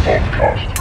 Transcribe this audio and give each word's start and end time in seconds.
podcast. 0.00 0.77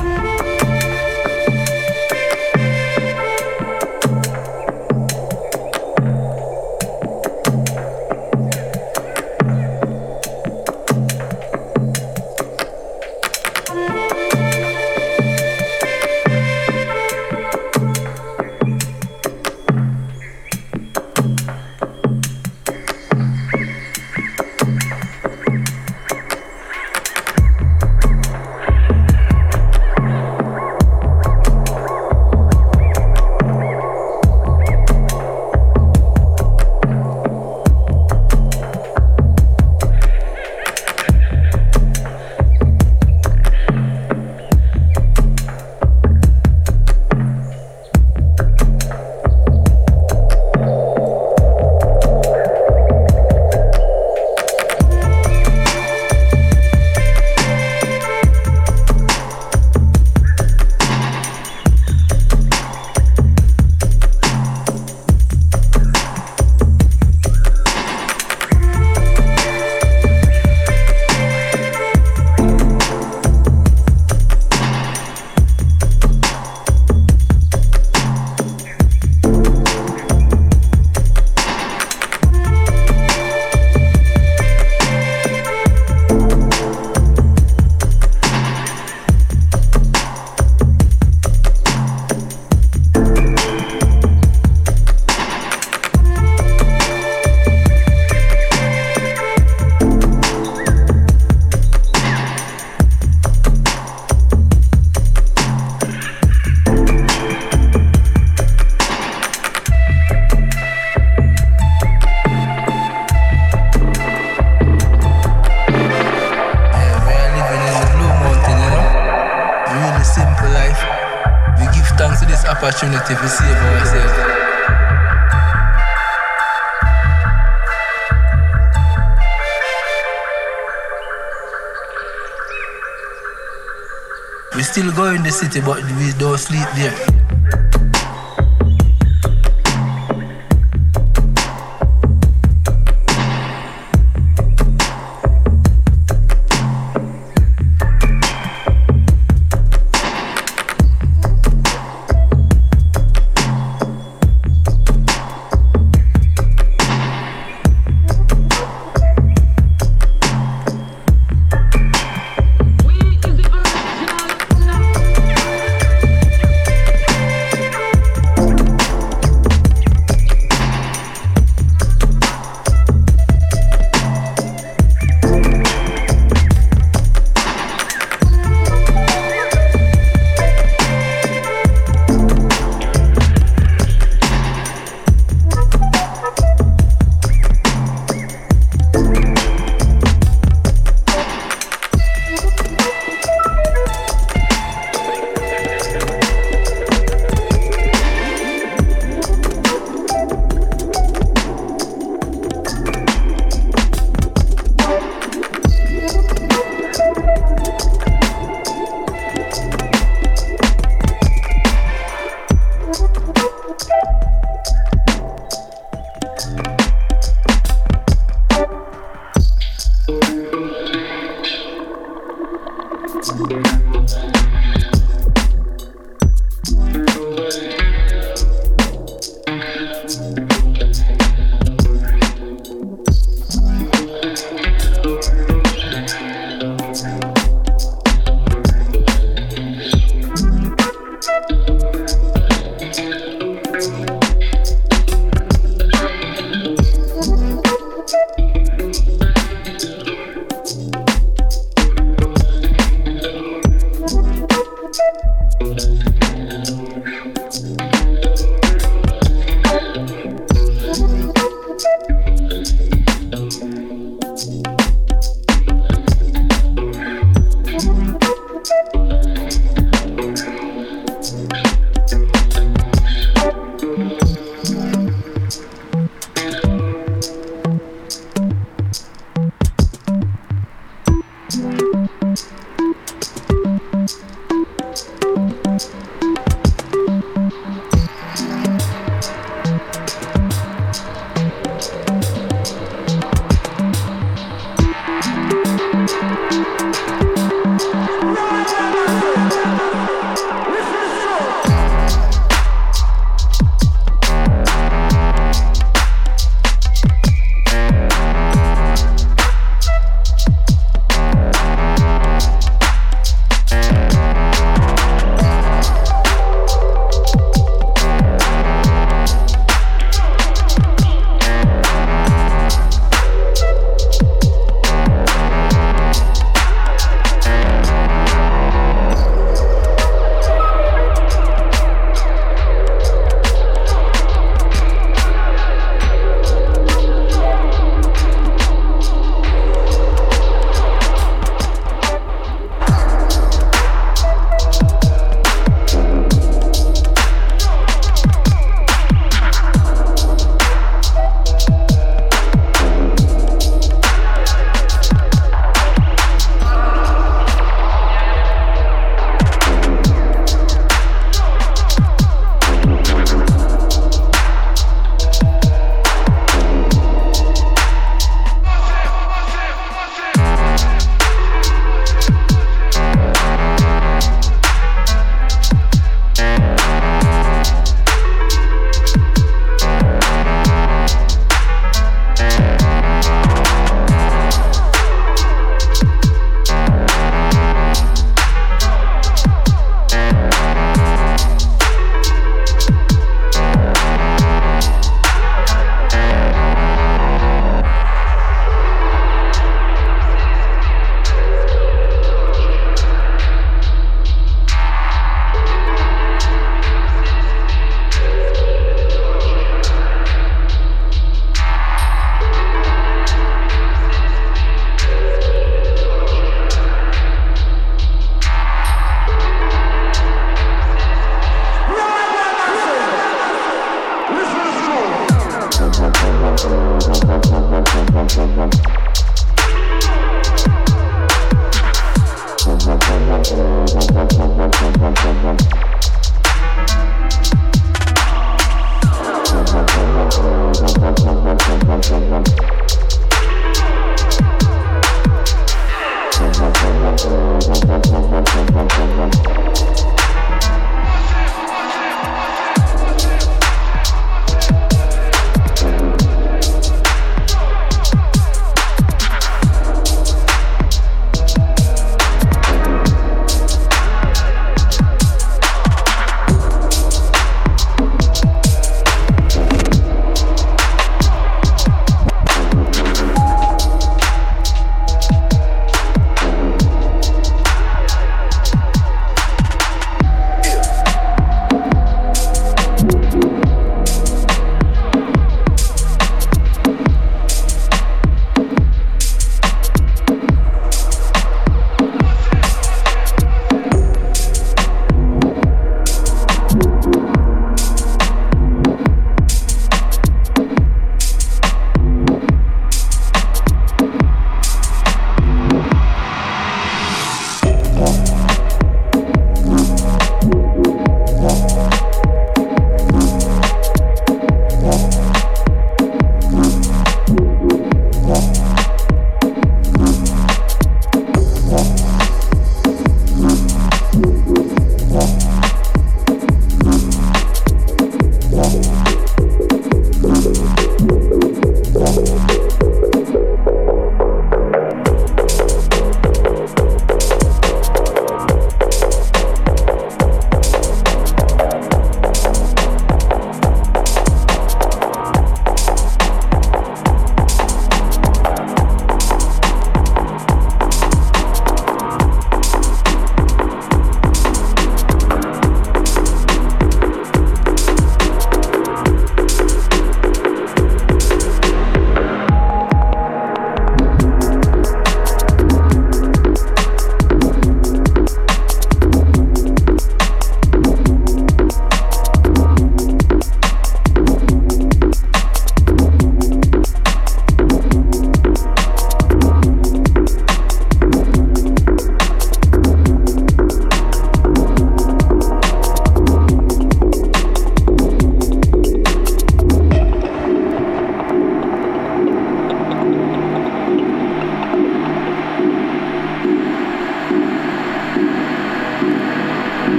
City, 135.38 135.62
but 135.62 135.84
we 136.00 136.12
don't 136.18 136.38
sleep 136.40 136.68
there. 136.76 137.07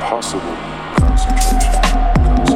possible 0.00 0.56
concentration. 0.96 2.47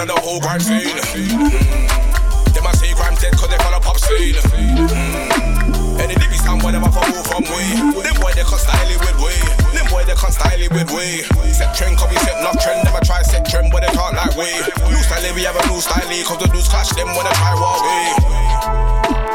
on 0.00 0.08
the 0.08 0.16
whole 0.16 0.40
crime 0.40 0.60
scene. 0.60 0.80
Mm. 1.12 1.52
Them 2.56 2.64
say 2.72 2.92
crime 2.96 3.14
dead 3.20 3.36
cause 3.36 3.52
they 3.52 3.60
follow 3.60 3.80
pop 3.80 4.00
scene. 4.00 4.32
Mm. 4.32 6.00
And 6.00 6.08
the 6.08 6.16
Libby 6.16 6.40
sound 6.40 6.62
whatever 6.64 6.88
for 6.88 7.04
move 7.12 7.26
from 7.28 7.44
way. 7.52 7.68
Them 8.00 8.16
boy 8.16 8.32
they 8.32 8.46
can't 8.48 8.64
style 8.64 8.88
it 8.88 8.96
with 8.96 9.18
way. 9.20 9.36
Them 9.76 9.84
boy 9.92 10.04
they 10.08 10.16
can't 10.16 10.32
style 10.32 10.56
it 10.56 10.72
with 10.72 10.88
way. 10.88 11.20
Set 11.52 11.76
trend, 11.76 11.98
copy 11.98 12.16
set 12.24 12.40
not 12.40 12.56
trend. 12.60 12.80
Never 12.84 13.04
try 13.04 13.20
set 13.22 13.44
trend, 13.44 13.68
but 13.70 13.84
they 13.84 13.92
can't 13.92 14.16
like 14.16 14.32
way. 14.40 14.56
New 14.88 15.02
style, 15.04 15.34
we 15.36 15.44
have 15.44 15.56
a 15.60 15.64
new 15.68 15.80
style, 15.84 16.08
cause 16.24 16.38
the 16.40 16.48
dudes 16.48 16.68
clash 16.68 16.88
them 16.96 17.08
when 17.12 17.24
they 17.28 17.36
try 17.36 17.52
walk 17.60 17.84
way. 17.84 19.09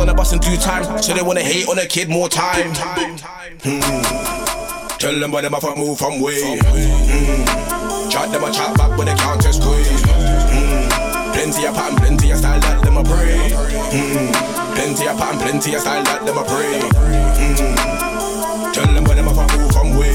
on 0.00 0.06
the 0.06 0.14
bus 0.14 0.32
in 0.32 0.38
due 0.38 0.56
time. 0.56 0.84
So 1.02 1.12
they 1.14 1.22
wanna 1.22 1.42
hate 1.42 1.68
on 1.68 1.78
a 1.78 1.86
kid 1.86 2.08
more 2.08 2.28
time. 2.28 2.74
Hmm. 3.62 3.80
Tell 4.98 5.18
them 5.18 5.32
why 5.32 5.42
them 5.42 5.54
off 5.54 5.76
move 5.76 5.98
from 5.98 6.20
way. 6.20 6.58
Hmm. 6.58 8.08
Chat 8.10 8.30
them 8.32 8.44
a 8.44 8.52
chat 8.52 8.76
back 8.76 8.96
when 8.96 9.06
they 9.06 9.14
can't 9.14 9.42
just 9.42 9.62
squeeze. 9.62 10.02
Hmm. 10.04 11.04
Plenty 11.34 11.66
of 11.66 11.74
pattern, 11.74 11.96
plenty 11.96 12.30
of 12.30 12.38
style, 12.38 12.60
let 12.60 12.82
them 12.84 12.96
a 12.96 13.02
pray. 13.02 13.50
Mm. 13.90 14.32
Plenty 14.74 15.06
of 15.08 15.18
pan, 15.18 15.36
plenty 15.38 15.74
of 15.74 15.80
style 15.80 16.02
that 16.04 16.24
them 16.24 16.38
a 16.38 16.44
pray. 16.44 16.80
Mm. 16.80 18.72
Tell 18.72 18.86
them 18.86 19.04
when 19.04 19.16
them 19.16 19.26
have 19.26 19.58
move 19.58 19.72
from 19.72 19.98
way. 19.98 20.14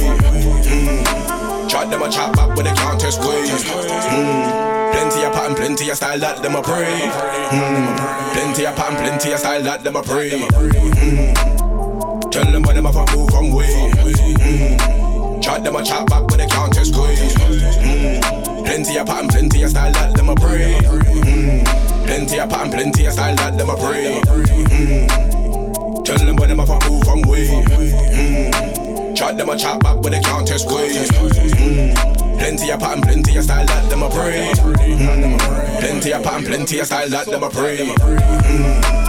Mm. 0.63 1.69
Chat 1.69 1.89
them 1.89 2.01
a 2.01 2.09
chat 2.09 2.34
back 2.36 2.55
when 2.55 2.65
they 2.65 2.73
can't 2.73 2.99
test 2.99 3.19
way. 3.19 3.43
Mm. 3.45 4.68
Plenty 4.91 5.23
of 5.23 5.33
pattern, 5.33 5.55
plenty 5.55 5.89
of 5.89 5.97
style 5.97 6.19
that 6.19 6.41
them 6.41 6.55
a 6.55 6.61
pray. 6.61 7.09
Mm. 7.49 8.33
Plenty 8.33 8.65
of 8.65 8.75
pattern, 8.75 8.97
plenty 8.97 9.31
of 9.31 9.39
style 9.39 9.63
that 9.63 9.83
them 9.83 9.95
a 9.95 10.03
pray. 10.03 10.31
Mm. 10.31 12.31
Tell 12.31 12.51
them 12.51 12.63
when 12.63 12.75
them 12.75 12.85
a 12.85 12.91
move 13.15 13.29
from 13.29 13.51
way. 13.51 13.67
Mm. 13.67 15.41
Chat 15.41 15.63
them 15.63 15.75
a 15.75 15.83
chat 15.83 16.07
back 16.07 16.27
when 16.27 16.39
they 16.39 16.47
can't 16.47 16.73
test 16.73 16.95
way. 16.95 17.15
Mm. 17.15 18.65
Plenty 18.65 18.97
of 18.97 19.07
pattern, 19.07 19.29
plenty 19.29 19.63
of 19.63 19.69
style 19.69 19.91
that 19.91 20.15
them 20.15 20.29
a 20.29 20.35
pray. 20.35 20.73
Mm. 20.73 21.65
Plenty 22.05 22.39
of 22.39 22.49
pattern, 22.49 22.71
plenty 22.71 23.05
of 23.05 23.13
style 23.13 23.35
that 23.35 23.57
them 23.57 23.69
a 23.69 23.75
pray. 23.75 24.21
Mm. 24.25 26.03
Tell 26.03 26.17
them 26.17 26.35
when 26.35 26.49
them 26.49 26.59
a 26.59 26.65
move 26.89 27.03
from 27.03 27.21
way. 27.23 27.47
Mm. 27.47 28.78
Chat 29.20 29.38
them 29.38 29.49
a 29.49 29.57
chat 29.57 29.78
back, 29.82 30.01
they 30.01 30.22
can't 30.22 30.47
test 30.47 30.63
squeeze. 30.63 31.11
Mm. 31.11 31.93
Plenty 32.39 32.72
of 32.72 32.80
pattern, 32.80 33.01
plenty 33.01 33.36
of 33.36 33.43
style 33.43 33.65
that 33.65 33.89
them 33.89 34.01
a 34.01 34.09
pray. 34.09 34.49
Mm. 34.53 35.80
Plenty 35.82 36.13
of 36.13 36.24
pattern, 36.24 36.45
plenty 36.45 36.80
of 36.80 36.86
style 36.86 37.09
that 37.09 37.26
them 37.26 37.43
a 37.43 37.49
pray. 37.49 39.09